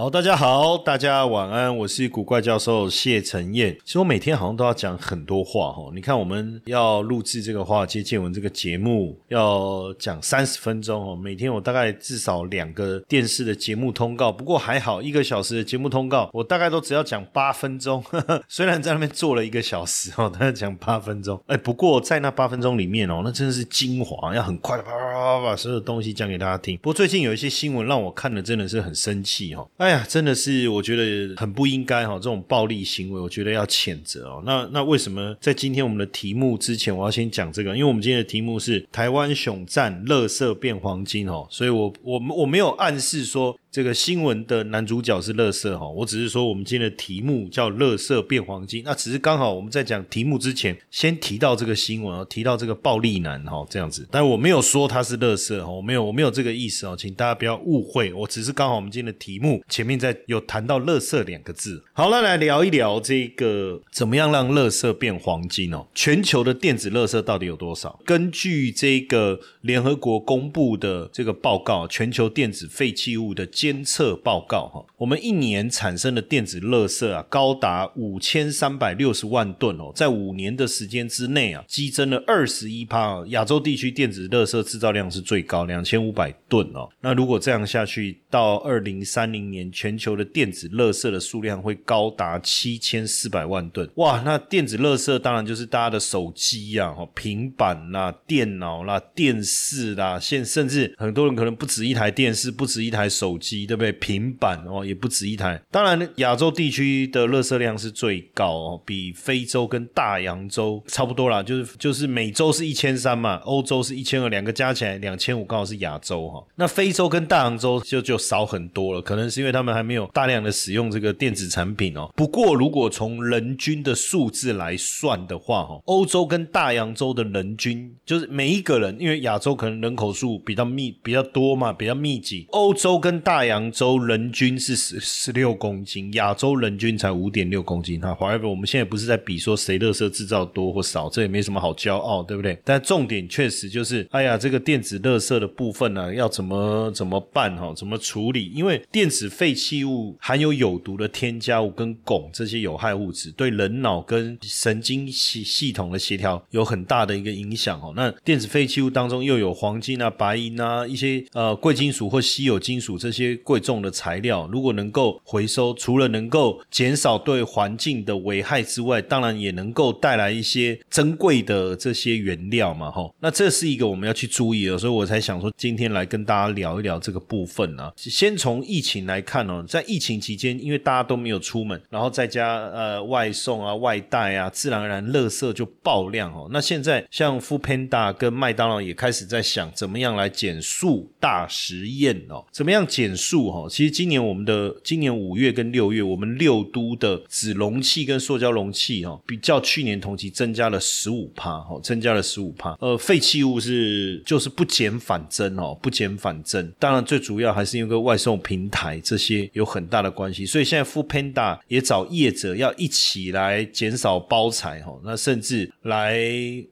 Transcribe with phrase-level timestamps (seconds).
[0.00, 3.76] 好，大家好，大家晚安，我是古怪教授谢承彦。
[3.84, 5.90] 其实我每天好像都要讲很多话哈。
[5.94, 11.14] 你看，我们要录制这个话接见闻这个节目，要讲三十分钟哦。
[11.14, 18.02] 每天我大概至少两个电视的节目通告，不过还好，一个小时的节目通告，我大概都只要讲八分钟。
[18.48, 21.38] 虽然在那边坐了一个小时哦，但是讲八分钟。
[21.46, 26.78] 哎，不过在那八分钟里面哦，那真的是精华，要很快的啪啪啪把所有东西讲给大家听。
[26.78, 29.68] 不过最近有一些新闻让我看了真的是很生气哦。
[29.76, 29.89] 哎。
[29.90, 34.40] 哎呀，真的是我觉得很不应该哈，这种暴力行为，我觉得要谴责哦。
[34.46, 37.76] 那那为什么在今天我们的题目之前，我要先讲这个？
[37.76, 43.58] 因为我们今天的题目是台湾熊战，乐色变黄金哦，所以我我我没有暗示说。
[43.72, 65.86] 这个新闻的男主角是乐色哈，我只是说我们今天的题目叫“乐色变黄金”，那只是刚好我们在讲题目之前先提到这个新闻哦，提到这个暴力男哈这样子，但我没有说他是乐色哈，我没有我没有这个意思哦，请大家不要误会，我只是刚好我们今天的题目前面在有谈到“乐色”两个字，好了，来聊一聊这个怎么样让乐色变黄金哦？
[65.94, 68.00] 全球的电子乐色到底有多少？
[68.04, 73.48] 根据这个联合国公布的这个报告，全球电子废弃物的。
[73.60, 83.22] 监测报告哈，我们一年产生的电子垃圾啊，高达五千三百六十万吨哦，在五年的时间之内啊，激增了二十一帕。
[83.26, 86.88] 亚洲地区电子垃圾制造量是最高，两千五百吨哦。
[87.02, 93.86] 那如果这样下去，到二零三零年，全球的电子垃圾的数量会高达七千四百万吨。
[93.96, 103.49] 哇，那电子垃圾当然就是大家的手机呀、平板啦、电脑啦、电视啦，现甚至很多人可能不止一台电视，不止一台手机。
[103.66, 103.92] 对不对？
[103.92, 105.60] 平板哦，也不止一台。
[105.70, 111.42] 当然，亚洲地区的垃圾量是最高哦，比非洲跟大洋洲差不多啦。
[111.42, 116.44] 就是就是美洲是一千三嘛，欧洲是一千二，两个加起来两千五，刚好是亚洲哈。
[116.56, 122.10] 那非洲跟大洋洲就就少很多了，可能是因为他们还没有大量的使用这个电子产品哦。
[122.16, 137.98] 不过，如果从人均的数字来算的话哈，欧洲跟大洋洲的人均就是每一个人，因为亚洲可能人口数比较密比较多嘛，比较密集，欧洲跟大大洋洲人均是十十六公斤，亚洲人均才五点六公斤。
[137.98, 142.58] 哈，however，我们现在不是在比说谁乐色制造多或少，这也没什么好骄傲，对不对？
[142.62, 147.56] 但重点确实就是，哎呀，这个电子乐色的部分呢，要怎么怎么办？
[147.56, 148.52] 哈，怎么处理？
[148.54, 157.80] 因为电子废弃物含有有毒的添加物跟汞这些有害物质，对人脑跟神经系系统的协调有很大的一个影响。
[157.80, 163.29] 哦，那电子废弃物当中又有黄金啊、白银啊一些呃贵金属或稀有金属这些。
[163.36, 173.14] 贵重的材料，如果能够回收，除了能够减少对环境的危害之外，当然也能够带来一些珍贵的这些原料嘛，吼。
[173.20, 177.92] 那这是一个我们要去注意的，所以我才想说今天来跟大家聊一聊这个部分呢。
[177.96, 186.48] 先从疫情来看哦，在疫情期间，因为大家都没有出门，然后在家呃外送啊、外带啊，自然而然垃圾就爆量哦。
[186.50, 193.10] 那现在像 f o o Panda 跟麦当劳也开始在想怎么样来减速大实验哦，怎么样减。
[193.20, 202.74] 数哈，其实今年我们的今年五月跟六月，我们六都的纸容器跟塑胶容器哈，比较去年同期增加了十五帕哈，增加了十五帕。
[202.80, 206.72] 呃，废弃物是就是不减反增哦，不减反增。
[206.78, 216.18] 当然，最主要还是因为外送平台这些有很大的关系，所以现在 f o o Panda 也找业者要一起来减少包材哈，那甚至来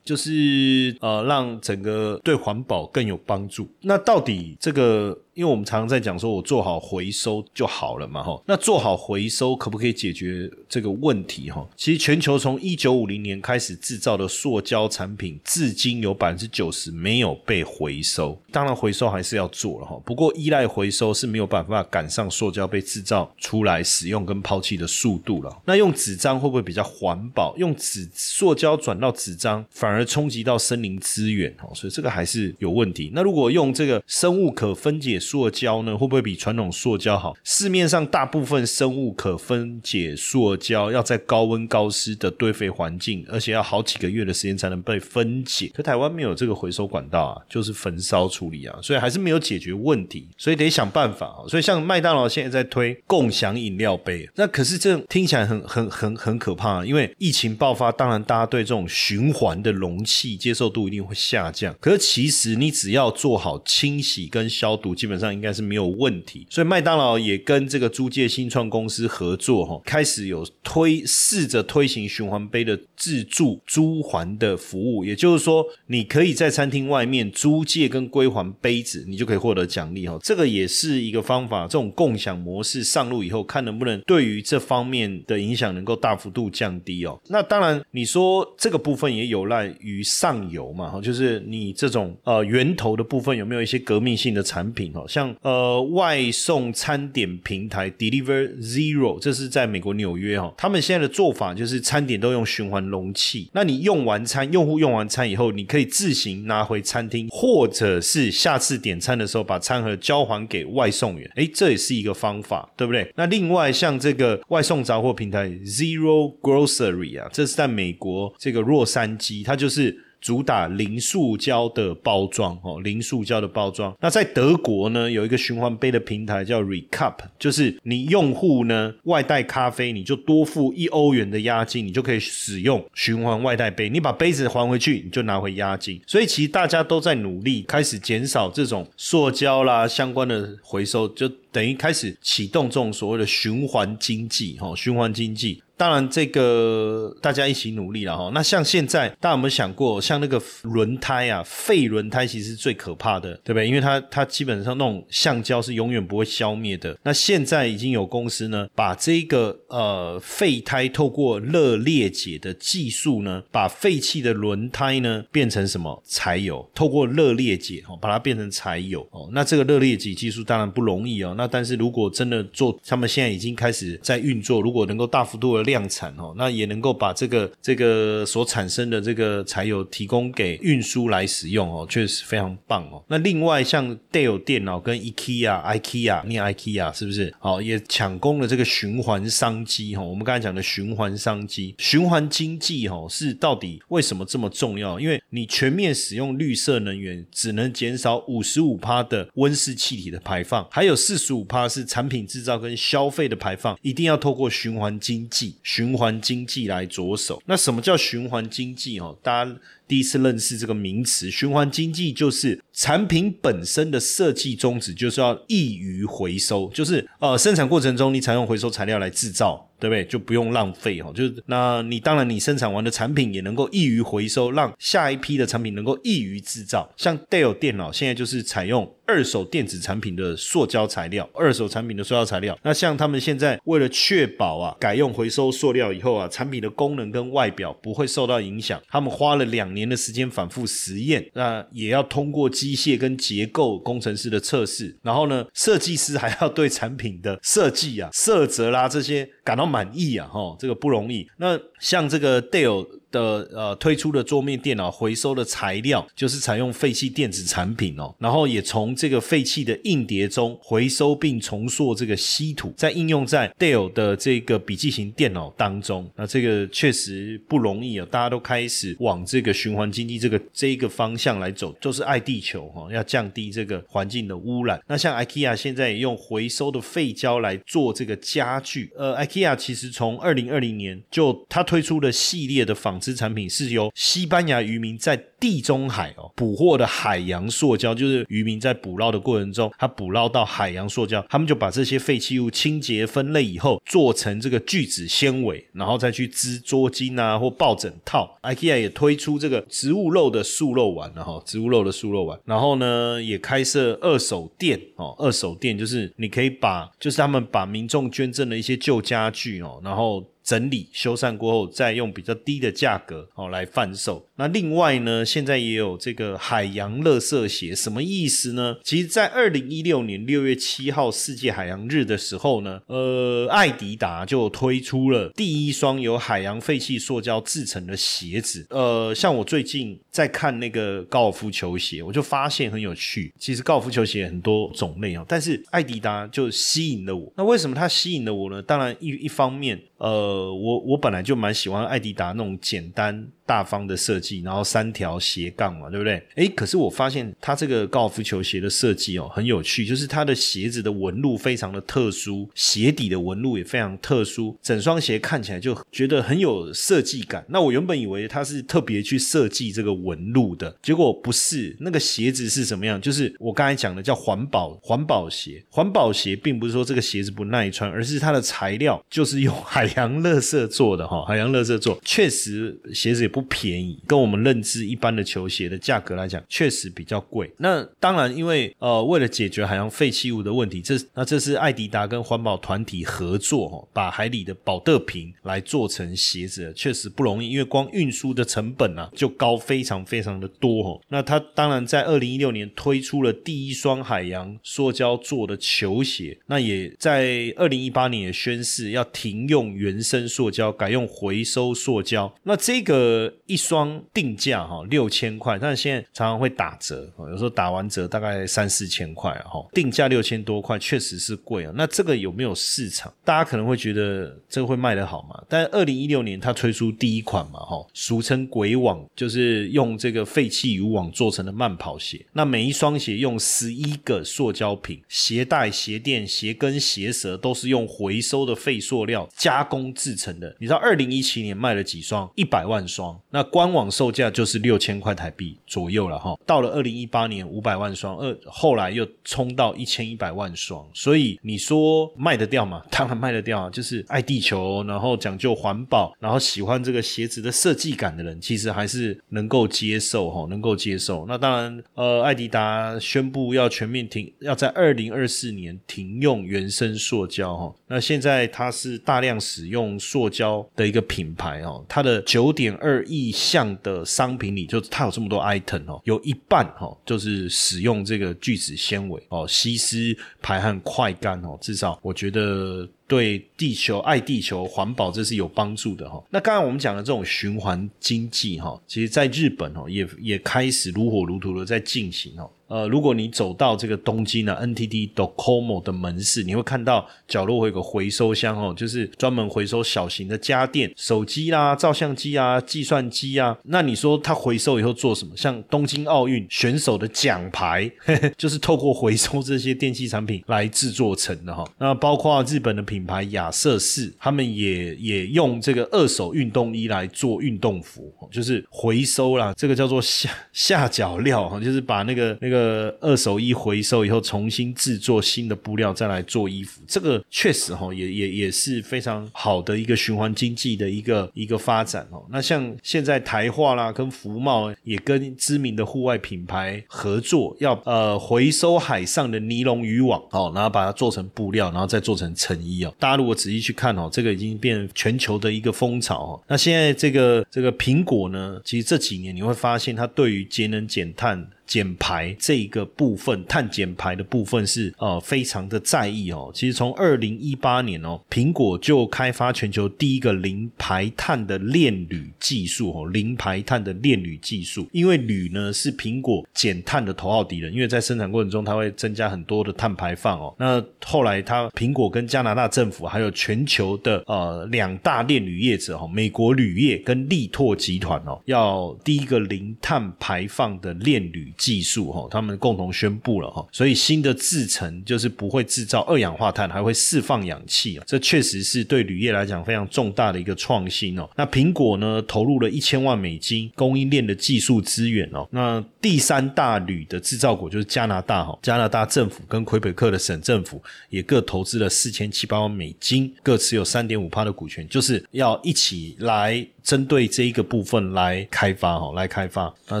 [0.04, 3.68] 就是呃让整个对环保更有帮助。
[3.80, 5.18] 那到底这个？
[5.36, 8.42] 因为我们常常在讲说，我做好回收就好了嘛，哈。
[8.46, 11.62] 那做好回收可不可以解决这个问题，哈？
[11.76, 18.40] 其实全球从一九五零年开始制造的塑胶产品，至今有百分之九十没有被回收。
[18.50, 20.00] 当然回收还是要做了，哈。
[20.06, 25.54] 不过依赖回收是没有办法赶上塑胶被制造出来、使用跟抛弃的速度了。
[25.66, 27.54] 那用纸张会不会比较环保？
[27.58, 31.68] 用纸塑胶转到纸张，反而冲击到森林资源，哈。
[31.74, 33.10] 所以这个还是有问题。
[33.12, 35.20] 那如果用这个生物可分解。
[35.26, 35.96] 塑胶呢？
[35.96, 37.36] 会不会比传统塑胶好？
[37.42, 45.70] 市面上大部分生物可分解塑胶要在高温高湿的堆肥环境，而且要好几个月的时间才能被分解。
[45.74, 51.42] 可台湾没有这个回收管道啊，就是焚烧处理啊，所以还是没有解决问题，所以得想办法啊。
[51.48, 61.74] 所以像麦当劳现在在推共享饮料杯，那可是这听起来很很很很可怕啊，因为疫情爆发，当然大家对这种循环的容器接受度一定会下降。
[61.80, 66.46] 可是其实你只要做好清洗跟消毒，基本上应该是没有问题。
[66.50, 75.04] 所以麦当劳也跟这个租借新创公司合作，哈，开始有推试着推行循环杯的自助租还的服务。
[75.04, 80.18] 也就是说，你可以在餐厅外面租借跟归还杯子，你就可以获得奖励，哈。
[80.22, 81.66] 这个也是一个方法。
[81.66, 87.18] 这种共享模式上路以后，看能不能对于这方面的影响能够大幅度降低哦。
[87.28, 95.05] 那当然，你说这个部分也有赖于上游嘛，哈，就是你这种呃源头的部分有没有一些革命性的产品哦？
[95.08, 103.50] 像呃外送餐点平台 Deliver Zero，这是在美国纽约哈，他们现在的做法就是餐点都用循环容器。
[103.52, 111.30] 那你用完餐，用户用完餐以后，你可以自行拿回餐厅，或者是下次点餐的时候把餐盒交还给外送员。
[111.36, 113.12] 诶，这也是一个方法，对不对？
[113.16, 120.05] 那另外像这个外送杂货平台 Zero Grocery 啊，这是在美国这个洛杉矶，它就是。
[120.20, 123.94] 主打零塑胶的包装哦，零塑胶的包装。
[124.00, 133.88] 那在德国呢，有一个循环杯的平台叫 Recup，就是你用户呢外带咖啡，你就多付一欧元的押金，你就可以使用循环外带杯。
[133.88, 136.00] 你把杯子还回去，你就拿回押金。
[136.06, 145.62] 所以其实大家都在努力开始减少这种塑胶啦相关的回收，就等于开始启动这种所谓的循环经济哈，循环经济。
[145.78, 148.30] 当然，这个大家一起努力了哈。
[148.32, 153.68] 那像现在，大家有没有想过，像那个轮胎啊，废轮胎其实最可怕的，对不对？
[153.68, 156.98] 因为它它基本上那种橡胶是永远不会消灭的。
[157.02, 166.66] 那现在已经有公司呢，把这个呃废胎透过热裂解的技术呢，把废弃的轮胎呢变成什么柴油？
[166.74, 169.28] 透过热裂解哦，把它变成柴油哦。
[169.32, 171.34] 那这个热裂解技术当然不容易哦。
[171.36, 183.02] 那但是如果真的做，他们现在已经开始在运作，如果能够大幅度的量产哦，那也能够把这个这个所产生的这个柴油提供给运输来使用哦，确实非常棒哦。
[183.08, 187.32] 那另外像 Dell 电脑跟 IKEA、IKEA 念 IKEA 是不是？
[187.38, 190.02] 好，也抢攻了这个循环商机哈。
[190.02, 194.98] 我们刚才讲的循环商机、循环经济哈，是到底为什么这么重要？
[194.98, 205.56] 因为你全面使用绿色能源，只能减少五十五帕的温室气体的排放，还有四十五趴是产品制造跟消费的排放，一定要透过循环经济。
[205.64, 209.00] 循环经济来着手，那什么叫循环经济？
[209.00, 209.56] 哦，大家。
[209.88, 220.04] 第一次认识这个名词，循环经济就是产品本身的设计宗旨，就是要易于回收，就是呃生产过程中你采用回收材料来制造，对不对？
[220.04, 226.90] 就不用浪费哈，就是那你当然你生产完的产品也能够易于回收，让下一批的产品能够易于制造。
[226.96, 232.58] 像 Dell 电脑现在就是采用二手电子产品的塑胶材料，二手产品的塑胶材料。
[232.64, 239.75] 那像他们现在为了确保啊改用回收塑料以后啊，产品的功能跟外表不会受到影响，他们花了两。
[239.76, 251.24] 年的时间反复实验，那也要通过机械跟结构工程师的测试，然后呢，设计师还要对产品的设计啊、色泽啦这些感到满意啊，哈，这个不容易。
[251.38, 252.84] 那像这个 Dale。
[253.10, 266.10] 的呃推出的桌面电脑回收的材料就是采用废弃电子产品哦，然后也从这个废弃的硬碟中回收并重塑这个稀土，再应用在 Dell 的这个笔记型电脑当中。
[266.16, 274.80] 那这个确实不容易啊，大家都开始往这个循环经济这个这一个方向来走，就是爱地球哈，要降低这个环境的污染。
[274.86, 283.06] 那像 IKEA 现在也用回收的废胶来做这个家具，呃，IKEA 其实从二零二零年就它推出了系列的纺。
[283.06, 298.36] 织产品是由西班牙渔民在地中海哦捕获的海洋塑胶，就是渔民在捕捞的过程中，他捕捞到海洋塑胶，他们就把这些废弃物清洁分类以后，做成这个聚酯纤维，然后再去织桌巾啊或抱枕套。
[298.42, 310.24] IKEA 也推出这个植物肉的素肉丸了哈，植物肉的素肉丸，然后呢也开设二手店哦，二手店就是你可以把，就是他们把民众捐赠的一些旧家具哦，然后。
[310.46, 314.24] 整理修缮过后，再用比较低的价格哦来贩售。
[314.38, 318.76] 那另外呢，现在也有这个海洋乐色鞋，什么意思呢？
[318.82, 328.66] 其实，在二零一六年六月七号世界海洋日的时候呢，呃，艾迪达就推出了第一双由海洋废弃塑胶制成的鞋子。
[328.70, 333.32] 呃，像我最近在看那个高尔夫球鞋，我就发现很有趣。
[333.38, 337.32] 其实高尔夫球鞋很多种类啊，但是艾迪达就吸引了我。
[337.36, 338.62] 那为什么它吸引了我呢？
[338.62, 339.80] 当然一一方面。
[339.98, 346.22] 呃，我我本来就蛮喜欢艾迪达那种简单大方的设计，然后三条斜杠嘛，对不对？
[346.34, 357.44] 诶，可是我发现它这个高尔夫球鞋的设计哦，很有趣，就是它的鞋子的纹路非常的特殊，鞋底的纹路也非常特殊，整双鞋看起来就觉得很有设计感。
[357.48, 361.76] 那我原本以为它是特别去设计这个纹路的，结果不是。
[361.80, 363.00] 那个鞋子是什么样？
[363.00, 365.64] 就是我刚才讲的叫环保环保鞋。
[365.70, 369.86] 环保鞋并不是说这个鞋子不耐穿，而是它的材料就是用海。
[369.96, 377.52] 洋乐色做的哈，海洋乐色做确实鞋子也不便宜，跟我们认知一般的球鞋的价格来讲，确实比较贵。
[377.58, 391.00] 那当然，因为呃，为了解决海洋废弃物的问题，这那这是艾迪达跟环保团体合作哈，把海里的保特瓶来做成鞋子，确实不容易，因为光运输的成本啊就高非常非常的多哈。
[391.08, 399.66] 那他当然在二零一六年推出了第一双海洋塑胶做的球鞋，那也在二零一八年也宣誓要停用。
[399.76, 411.72] 原生塑胶改用回收塑胶，那这个一双定价哈六千块，但是现在常常会打折，有时候打完折大概三四千块哈，定价六千多块确实是贵啊。
[411.76, 413.12] 那这个有没有市场？
[413.24, 415.38] 大家可能会觉得这个会卖得好吗？
[415.46, 422.24] 但二零一六年它推出第一款嘛哈，俗称鬼网，就是用这个废弃渔网做成的慢跑鞋。
[422.32, 429.66] 那每一双鞋用十一个塑胶瓶，鞋带、鞋垫、鞋跟、鞋舌都是用回收的废塑料加。
[429.66, 432.30] 工制成的，你知道二零一七年卖了几双？
[432.36, 436.34] 一百万双，那官网售价就是六千块台币左右了哈。
[436.46, 442.82] 到了二零一八年五百万双，二后来又冲到一千一百万双，所以你说卖得掉吗？
[442.90, 443.70] 当然卖得掉啊！
[443.70, 451.26] 就是爱地球，然后讲究环保，然后喜欢这个鞋子的设计感的人，其实还是能够接受哈，能够接受。
[451.28, 457.74] 那当然，呃，艾迪达宣布要全面停，要在二零二四年停用原生塑胶哈。
[457.88, 459.66] 那现在它是大量使。
[459.66, 472.88] 用塑胶的一个品牌哦，它的九点二意向的商品里，就它有这么多 item 哦，有一半哦就是使用这个聚酯纤维哦，吸湿排汗快干哦，至少我觉得。
[473.08, 476.20] 对地球爱地球环保这是有帮助的哈。
[476.28, 482.50] 那刚才我们讲的这种循环经济哈，其实在日本哦也也开始如火如荼的在进行哦。
[482.66, 493.56] 呃，如果你走到这个东京的 NTT Docomo 的门市，你会看到角落会有个回收箱哦，就是专门回收小型的家电、手机啦、照相机啊、计算机啊。
[493.62, 495.36] 那你说它回收以后做什么？
[495.36, 497.88] 像东京奥运选手的奖牌，
[498.36, 501.64] 就是透过回收这些电器产品来制作成的哈。
[501.78, 502.96] 那包括日本的品。
[502.96, 516.80] 品牌亚瑟士，他们也也用这个二手运动衣来做运动服，就是回收啦，这个叫做下下脚料哈，就是把那个那个呃二手衣回收以后，重新制作新的布料再来做衣服。
[516.86, 522.24] 这个确实哈，也也也是非常好的一个循环经济的一个一个发展哦。
[522.30, 532.94] 那像现在台化啦，跟福茂也跟知名的户外品牌合作，要呃回收海上的尼龙渔网哦，然后把它做成布料，然后再做成成衣哦。
[532.98, 536.42] 大家如果仔细去看哦，这个已经变全球的一个风潮哦。
[536.48, 541.46] 那现在这个这个苹果呢，其实这几年你会发现，它对于节能减碳。
[541.66, 546.50] 减排这一个部分，碳减排的部分是呃非常的在意哦。
[546.54, 554.86] 其实从二零一八年哦，苹果就开发全球第一个零排碳的炼铝技术哦，零排碳的炼铝技术。
[554.92, 560.54] 因为铝呢是苹果减碳的头号敌人，因为在生产过程中它会增加很多的碳排放哦。
[560.58, 571.52] 那后来它苹果跟加拿大政府还有全球的呃两大炼铝业者哦，美国铝业跟力拓集团哦，要第一个零碳排放的炼铝。
[571.56, 581.28] 技术哈，他们共同宣布了哈，所以新的制程就是不会制造二氧化碳，还会释放氧气啊，这确实是对铝业来讲非常重大的一个创新哦。
[581.36, 585.46] 那苹果呢，投入了一千万美金供应链的技术资源哦。
[585.50, 596.66] 那第三大铝的制造国就是加拿大哈，加拿大政府跟魁北克的省政府也各投资了四千七百万美金，各持有三点五帕的股权，就是要一起来。
[596.86, 599.74] 针对这一个部分来开发哈，来开发。
[599.88, 600.00] 那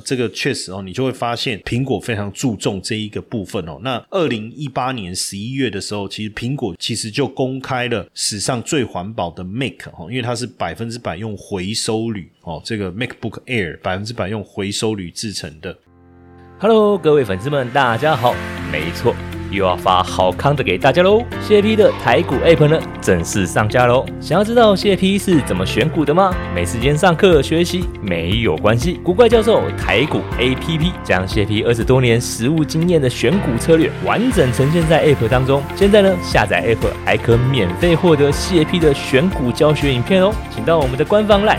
[0.00, 3.78] 这个确实哦，你就会发现苹果非常注重这一个部分哦。
[3.82, 15.74] 那二零一八年十一月的时候，其实苹果其实就公开了史上最环保的 Mac 哈，因为它是百分之百用回收铝哦，这个 MacBook Air 百分之百用回收铝制成的。
[16.58, 18.34] Hello，各位粉丝们，大家好，
[18.70, 19.16] 没错。
[19.54, 21.22] 又要发好康的给大家喽！
[21.40, 24.04] 谢 P 的台股 App 呢正式上架喽！
[24.20, 26.34] 想要知道谢 P 是怎么选股的吗？
[26.54, 35.62] 没时间上课学习没有关系，古怪教授台股 APP 将谢 P 二十多年实务经验的选股策略完整呈现在 App 当中。
[35.76, 40.32] 现在呢，下载 App 还可免费获得谢 P 的选股教学影片哦！
[40.54, 41.58] 请到我们的官方 LINE，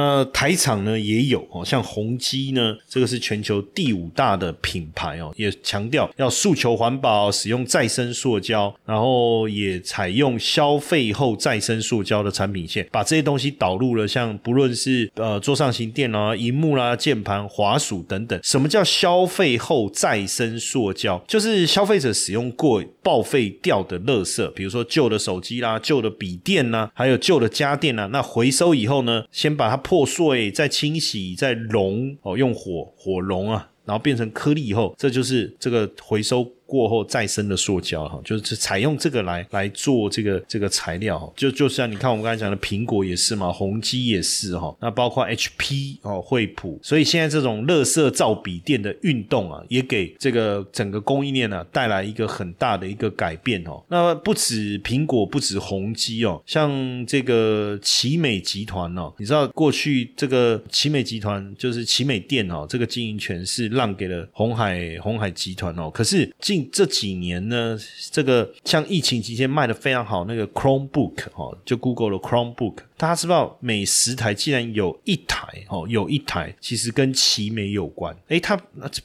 [0.00, 18.40] 那台厂呢也有哦，像宏基呢，这个是全球第五大的品牌哦，也强调要诉求环保，使用再生塑胶，然后也采用消费后再生塑胶的产品线，把这些东西导入了，像不论是呃桌上型电脑、荧幕啦、键盘、滑鼠等等。
[18.42, 21.22] 什么叫消费后再生塑胶？
[21.28, 29.89] 就是消费者使用过报废掉的垃圾，比如说旧的手机啦、旧的笔电啦，还有旧的家电啦，那回收以后呢，先把它。
[29.90, 36.48] 破碎，再清洗，再熔哦，用火火熔啊，然后变成颗粒以后，这就是这个回收。
[36.70, 53.82] 过后再生的塑胶哈，就是采用这个来来做这个这个材料哈，就就像你看我们刚才讲的苹果也是嘛，宏基也是哈，那包括 HP 哦，惠普，所以现在这种乐色造笔电的运动啊，也给这个整个供应链呢带来一个很大的一个改变哦。
[53.88, 56.70] 那不止苹果，不止宏基哦，像
[57.04, 67.78] 这个奇美集团哦，你知道过去这个奇美集团就是奇美电哦，这个经营权是让给了红海红海集团哦，可是近这几年呢，
[68.10, 72.76] 这个像疫情期间卖的非常好，那个 Chromebook 哈，就 Google 的 Chromebook。
[73.00, 78.14] 大家知道，每十台竟然有一台哦，有一台其实跟奇美有关。
[78.28, 78.54] 诶，他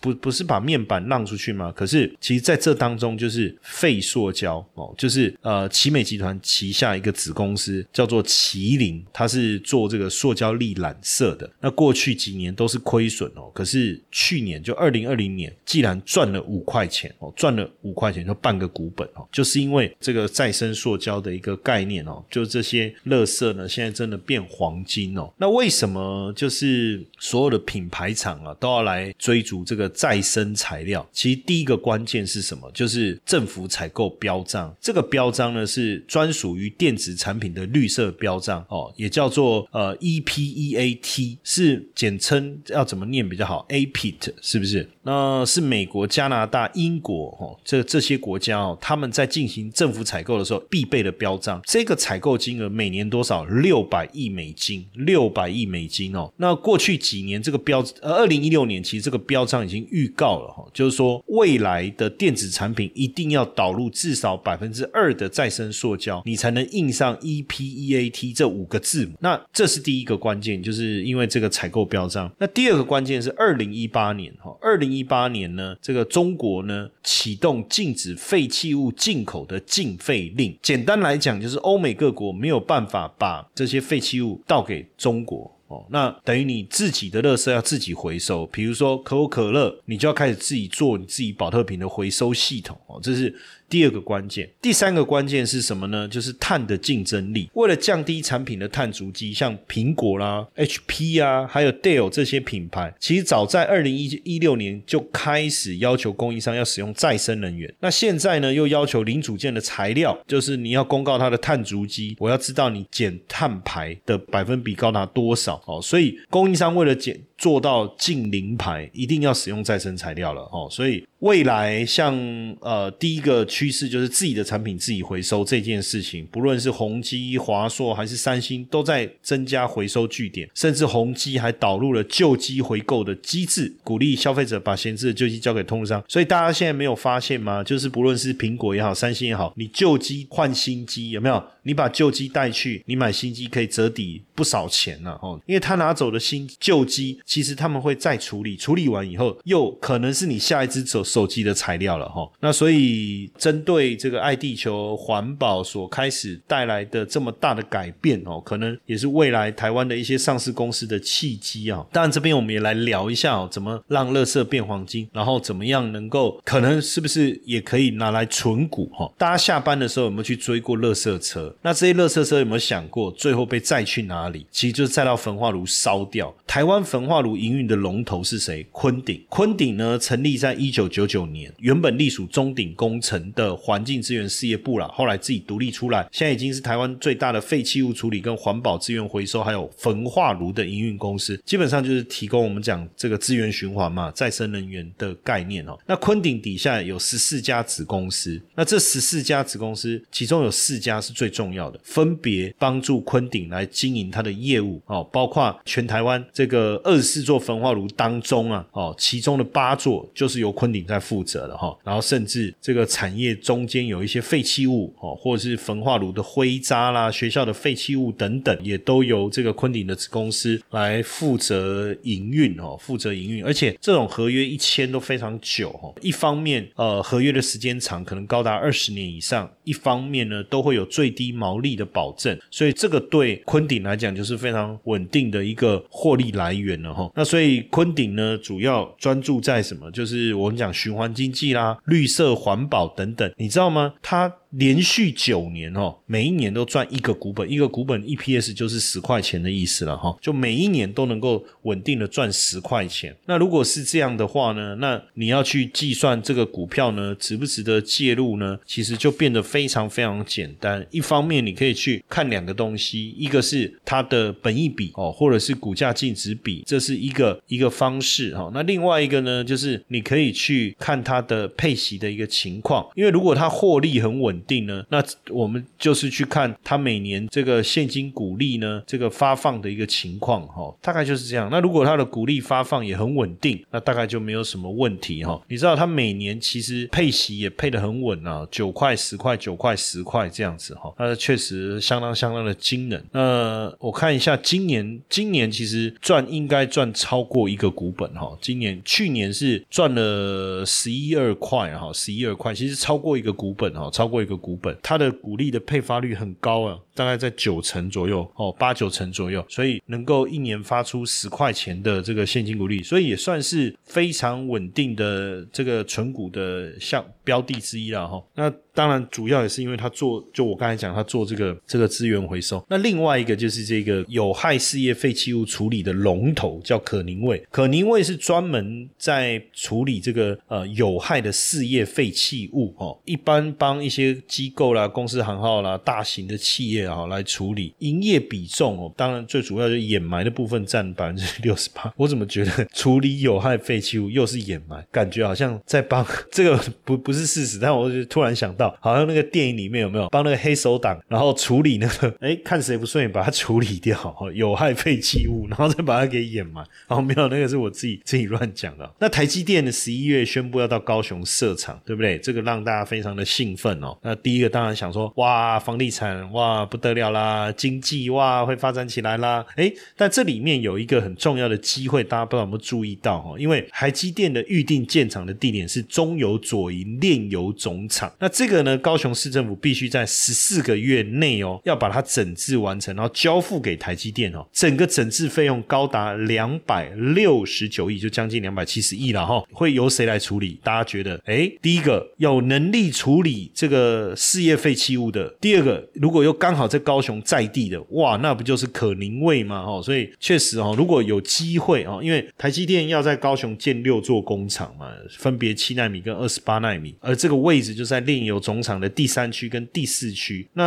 [0.01, 1.71] 不不是把面板让出去吗？
[1.73, 11.49] 可是其实在这当中就是废塑胶哦，就是呃奇美集团旗下一个子公司叫做麒麟，它是做这个塑胶粒染色的。
[11.61, 23.85] 那过去几年都是亏损哦，可是去年就二零二零年，既然赚了五块钱哦，赚了五块钱就半个股本哦，就是因为这个再生塑胶的一个概念哦，就这些垃圾呢现在。
[23.91, 25.32] 真的变黄金哦？
[25.38, 31.08] 那为什么就是所有的品牌厂啊都要来追逐这个再生材料？
[31.12, 32.69] 其实第一个关键是什么？
[32.74, 34.76] 就是政府采购标章。
[34.82, 44.89] 这个标章呢是专属于电子产品的绿色标章哦，也叫做呃 EPEAT，是简称要怎么念比较好？APIT 是不是？
[45.04, 51.62] 那是美国、加拿大、英国哦，这这些国家哦，他们在进行政府采购的时候必备的标章。
[51.65, 53.45] 这个采购金额每年多少？
[53.45, 53.74] 六。
[53.75, 56.31] 六百亿美金，六百亿美金哦。
[56.38, 69.17] 那过去几年这个标，呃，二零一六年其实这个标章已经预告了哈，就是说未来的电子产品一定要导入至少百分之二的再生塑胶，你才能印上 EPEAT 这五个字母。
[69.19, 72.31] 那这是第一个关键，就是因为这个采购标章。
[72.39, 80.57] 那第二个关键是二零一八年哈，二零一八年呢，这个中国呢启动禁止废弃物进口的禁废令。
[80.61, 85.55] 简单来讲，就是欧美各国没有办法把这这些废弃物倒给中国。
[85.67, 88.45] 哦，那等于你自己的垃圾要自己回收。
[88.47, 93.34] 比如说可口可乐，你就要开始自己做你自己保特瓶的回收系统哦，这是。
[93.67, 96.08] 第二个关键，第三个关键是什么呢？
[96.08, 97.49] 就是碳的竞争力。
[97.56, 107.73] 为了降低产品的碳足迹，像苹果啦、HP 啊，还有 Dell 这些品牌，其实早在二零一一六年就开始要求供应商要使用再生能源。
[107.80, 115.82] 那现在呢，又要求零组件的材料，就是你要公告它的碳足迹，我要知道你减碳排的百分比高达多少哦。
[115.82, 120.67] 所以供应商为了减做到近零排，一定要使用再生材料了哦。
[120.69, 122.13] 所以未来像
[122.60, 123.45] 呃第一个。
[123.56, 136.04] 趋势就是自己的产品自己回收这件事情，不论是宏基、华硕还是三星，都在增加回收据点，甚至宏基还导入了旧机回购的机制，鼓励消费者把闲置的旧机交给通路商。
[136.08, 137.63] 所以大家现在没有发现吗？
[137.63, 141.41] 就是不论是苹果也好，三星也好，你旧机换新机有没有？
[141.63, 152.29] 你把旧机带去，你买新机可以折抵不少钱呢哦，因为他拿走的新旧机其实他们会再处理，处理完以后又可能是你下一只手手机的材料了哈。
[152.39, 161.85] 那所以针对这个爱地球环保所开始带来的这么大的改变哦，可能也是未来台湾的一些上市公司的契机啊。
[161.91, 169.11] 当然这边我们也来聊一下哦，怎么让垃圾变黄金，然后怎么样能够可能是不是也可以拿来存股哈？
[169.17, 171.55] 大家下班的时候有没有去追过垃圾车？
[171.61, 174.45] 那这些垃圾车有没有想过最后被载去哪里？
[174.51, 176.33] 其实就是载到焚化炉烧掉。
[176.45, 178.67] 台湾焚化化炉营运的龙头是谁？
[178.73, 179.23] 昆鼎。
[179.30, 195.80] 昆鼎呢，成立在一九九九年，原本隶属中鼎工程的环境资源事业部了，后来自己独立出来，现在已经是台湾最大的废弃物处理跟环保资源回收，还有焚化炉的营运公司，基本上就是提供我们讲这个资源循环嘛，再生能源的概念哦。
[195.88, 239.89] 那昆鼎底下有十四家子公司，那这十四家子公司，其中有四家是最重要的，分别帮助昆鼎来经营它的业务哦，包括全台湾这个二四座焚化炉当中啊，哦，其中的八座就是由昆鼎在负责的哈，然后甚至这个产业中间有一些废弃物哦，或者是焚化炉的灰渣啦、学校的废弃物等等，也都由这个昆鼎的子公司来负责营运哦，负责营运，而且这种合约一签都非常久哦，一方面呃合约的时间长，可能高达二十年以上；一方面呢，都会有最低毛利的保证，所以这个对昆鼎来讲就是非常稳定的一个获利来源了那所以昆鼎呢，主要专注在什么？
[239.91, 243.93] 就是我们讲循环经济啦、绿色环保等等，你知道吗？
[244.01, 253.15] 它连续九年哦，每一年都赚一个股本，一个股本 EPS 就是十块钱的意思了哈，就每一年都能够稳定的赚十块钱。
[253.25, 258.58] 那如果是这样的话呢，那你要去计算这个股票呢值不值得介入呢？
[258.65, 260.86] 其实就变得非常非常简单。
[260.91, 268.49] 一方面你可以去看两个东西，一个是它的本益比哦，或者是股价净值比，这是一个一个方式哈。
[268.53, 274.35] 那另外一个呢，就是你可以去看它的配息的一个情况，因为如果它获利很稳。
[274.36, 274.84] 稳定呢？
[274.89, 281.48] 那我们就是去看它每年这个现金股利呢，这个发放的一个情况哈，大概就是这样。
[281.50, 285.41] 那如果它的股利发放也很稳定，那大概就没有什么问题哈。
[285.48, 293.04] 你知道它每年其实配息也配得很稳啊，九块、十块、九块、十块这样子哈，那确实相当相当的惊人。
[293.12, 298.38] 那我看一下今年，今年其实赚应该赚超过一个股本哈。
[298.41, 304.35] 今年去年是赚了十一二块哈，十一二块，其实超过一个股本哈，超过一个。
[304.35, 318.23] 股本，它的股利的配发率很高啊，大概在九成左右哦，八九成左右，所以能够一年发出十块钱的这个现金股利，所以也算是非常稳定的这个存股的项标的之一了哈。
[318.34, 322.63] 那当然，主要也是因为他做，就我刚才讲，他做这个这个资源回收。
[322.69, 327.41] 那另外一个就是这个有害事业废弃物处理的龙头，叫可宁卫。
[327.49, 337.74] 可宁卫是专门在处理这个呃有害的事业废弃物哦，一般帮一些机构啦、公司行号啦、大型的企业啊来处理。
[337.80, 341.93] 营业比重哦，当然最主要就掩埋的部分占百分之六十八。
[341.98, 348.76] 我怎么觉得 处理有害废弃物又是掩埋，感觉好像在帮这个不不是事实，但我就突然想到。
[348.80, 356.65] 好像那个电影里面有没有帮那个黑手党，然后处理那个， 哎，看谁不顺眼把它处理掉，有害废弃物，然后再把它给掩埋。
[356.88, 358.91] 哦没有那个是我自己自己乱讲的。
[359.00, 362.17] 那台积电的十一月宣布要到高雄设厂，对不对？
[362.19, 363.98] 这个让大家非常的兴奋哦。
[364.02, 369.45] 那第一个当然想说，哇，房地产哇不得了啦，经济哇会发展起来啦。
[369.55, 373.39] 哎，但这里面有一个很重要的机会，大家不知道有没有注意到哈？
[373.39, 378.65] 因为台积电的预定建厂的地点是中油左营炼油总厂，那这个。
[378.65, 384.43] 呢，高雄市政府必须在十四个月内哦，要把它整治完成，然后交付给台积电哦。
[384.51, 389.43] 整个整治费用高达两百六十九亿，就将近两百七十亿了哈。
[389.51, 390.59] 会由谁来处理？
[390.63, 391.21] 大家觉得？
[391.25, 399.63] 哎，第一个有能力处理这个事业废弃物的；第二个，如果又刚好在高雄在地的，哇，那不就是可宁味吗？
[399.67, 408.36] 哦，所以确实哦，如果有机会哦，因为台积电要在高雄建六座工厂嘛，分别七纳米跟二十八纳米，而这个位置就在炼油。
[408.45, 410.63] 总厂的第三区跟第四区，那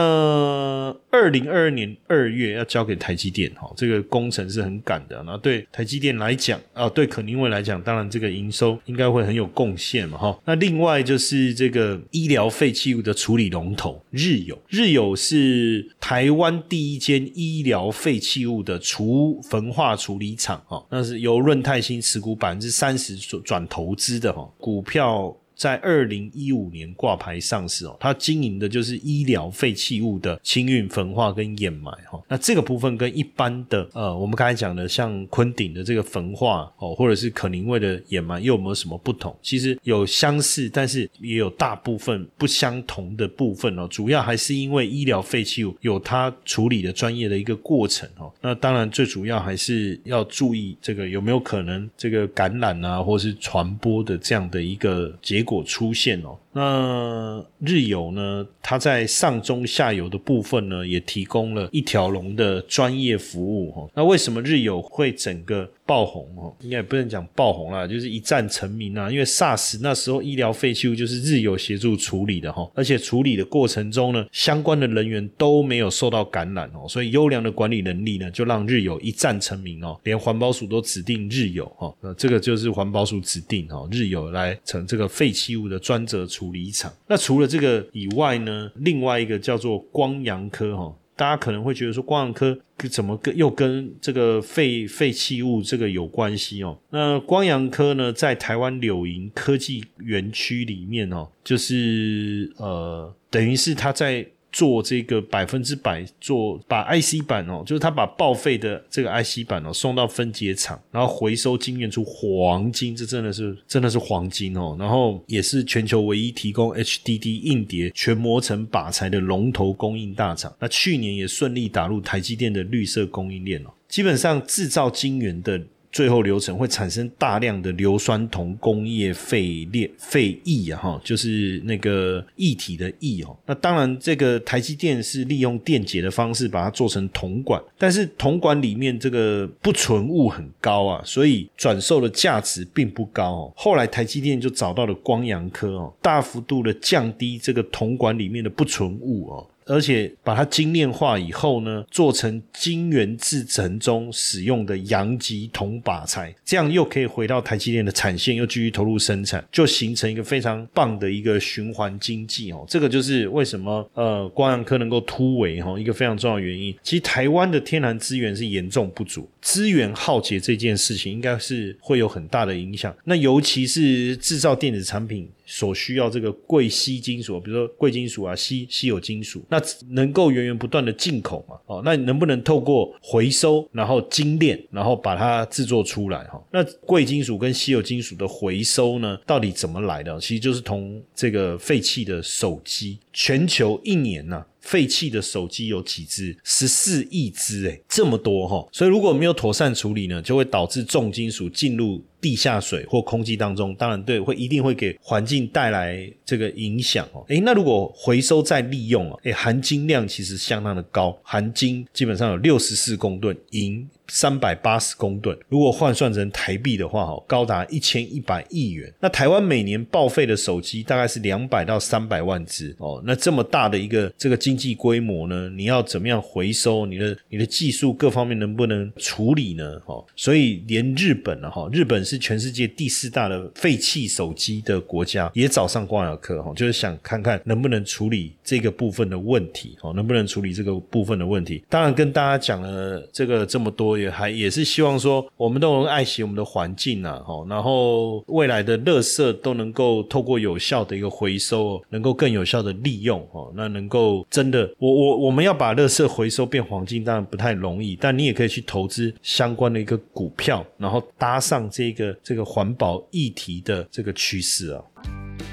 [1.10, 5.22] 二零二二年二月要交给台积电，哈，这个工程是很赶的。
[5.24, 10.36] 那对台积电来讲，啊，对可宁位来讲，当然这个营收应该会很有贡献嘛，哈。
[10.44, 25.36] 那另外就是这个医疗废弃物的处理龙头日友，日友是台湾第一间医疗废弃物的除焚化处理厂，哈，那是由润泰新持股百分之三十转投资的，哈，股票。
[25.58, 32.22] 在二零一五年挂牌上市哦，它经营的就是医疗废弃物的清运、焚化跟掩埋哈。
[32.28, 39.36] 那这个部分跟一般的呃，我们刚才讲的像昆鼎的这个焚化哦，或者是可宁味的掩埋，又有没有什么不同？
[39.42, 43.88] 其实有相似，但是也有大部分不相同的部分哦。
[43.90, 48.32] 主要还是因为医疗废弃物有它处理的专业的一个过程哦。
[48.40, 56.36] 那当然最主要还是要注意这个有没有可能这个感染啊，或是传播的这样的一个结果果出现哦。
[56.52, 58.46] 那日游呢？
[58.60, 63.88] 它在上中下游的部分呢，也提供了一条龙的专业服务哈。
[63.94, 66.54] 那为什么日游会整个爆红哦？
[66.60, 69.10] 应该也不能讲爆红啦，就是一战成名啊。
[69.10, 79.98] 因为 SARS 那时候医疗废弃物就是日游协助处理的哈，而且处理的过程中呢，相关的人员都没有受到感染哦，所以优良的管理能力呢，就让日游一战成名哦。
[80.02, 86.48] 连环保署都指定日游哈，那这个就是环保署指定哦，日游来成这个废弃物的专责处。
[86.50, 86.90] 理厂。
[87.06, 92.58] 那除了这个以外呢，另外一个叫做光阳科哈，大家可能会觉得说光阳科
[92.90, 96.78] 怎么跟又跟这个废废弃物这个有关系哦？
[96.88, 104.26] 那光阳科呢，在台湾柳营科技园区里面哦，就是呃，等于是他在。
[104.50, 114.76] 做这个百分之百做把 IC 板哦，就是他把报废的这个 IC 板哦送到分解厂，然后回收精炼出黄金，这真的是真的是黄金哦。
[114.78, 120.52] 然后也是全球唯一提供 HDD 硬碟全磨层靶材的龙头供应大厂。
[120.58, 125.60] 那去年也顺利打入台积电的绿色供应链哦，基本上制造晶圆的。
[125.90, 133.36] 最后流程会产生大量的硫酸铜工业废裂废液啊，哈，就是那个液体的液哦。
[133.46, 143.52] 那当然，这个台积电是利用电解的方式把它做成铜管，但是铜管里面这个不纯物很高啊，所以转售的价值并不高哦。
[143.56, 149.46] 后来台积电就找到了光阳科哦，大幅度的降低这个铜管里面的不纯物哦。
[149.68, 162.64] 而且把它精炼化以后呢，做成晶圆制程中使用的阳极铜靶材，这样又可以回到台积电的产线，又继续投入生产，就形成一个非常棒的一个循环经济哦。
[162.68, 166.74] 这个就是为什么呃光阳科能够突围哈，一个非常重要的原因。
[166.82, 172.94] 其实台湾的天然资源是严重不足，资源耗竭这件事情应该是会有很大的影响。
[173.04, 175.28] 那尤其是制造电子产品。
[175.50, 179.57] 所需要这个贵稀金属，比如说贵金属啊，稀稀有金属，那
[179.90, 181.56] 能够源源不断的进口嘛？
[181.66, 186.24] 哦，那能不能透过回收，然后精炼，然后把它制作出来？
[186.24, 190.18] 哈，那贵金属跟稀有金属的回收呢，到底怎么来的？
[190.20, 194.44] 其实就是同这个废弃的手机，全球一年呢。
[194.60, 196.36] 废弃的手机有几只？
[196.44, 198.66] 十四亿只，诶，这么多哈！
[198.72, 203.74] 所以如果没有妥善处理呢，就会导致重金属进入地下水或空气当中。
[203.76, 207.24] 当然，对，会一定会给环境带来这个影响哦。
[207.28, 213.88] 诶，那如果回收再利用啊，诶，含金量其实相当的高，含金基本上有六十四公吨银。
[214.08, 218.92] 三百八十公吨，如果换算成台币的话，哈，高达一千一百亿元。
[219.00, 223.02] 那台湾每年报废的手机大概是两百到三百万只哦。
[223.04, 226.86] 那这么大的一个这个经济规模呢，你要怎么样回收？
[226.86, 229.78] 你的你的技术各方面能不能处理呢？
[229.84, 241.62] 哦，所以连日本了，哈，日本是全世界第四大的废弃手机的国家，也找上光雅科，哈，就是想看看能不能处理这个部分的问题，哦，能不能处理这个部分的问题？
[241.68, 243.97] 当然跟大家讲了这个这么多。
[243.98, 264.82] 也还也是希望说，我们都能爱惜我们的环境呐，哈，然后未来的垃圾都能够透过有效的一个回收，能够更有效的利用，哈，那能够真的，我我我们要把垃圾回收变黄金，当然不太容易，但你也可以去投资相关的一个股票，然后搭上这个这个环保议题的这个趋势啊。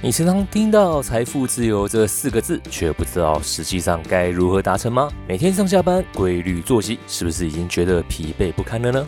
[0.06, 5.10] 你常常听到“财富自由”这四个字，却不知道实际上该如何达成吗？
[5.28, 9.08] 每天上下班规律作息，是不是已经觉得疲惫不堪了呢？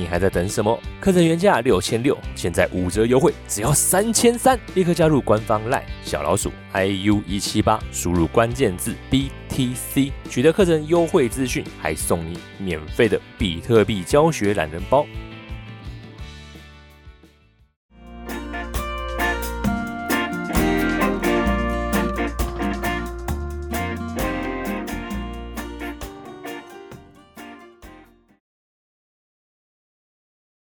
[0.01, 0.75] 你还在等什么？
[0.99, 4.59] 课程原价六千六，现在五折优惠，只要三千三！
[4.73, 15.05] 立刻加入官方 LINE 小老鼠 IU 一七八，输入关键字 BTC，取得课程优惠资讯，还送你免费的比特币教学懒人包。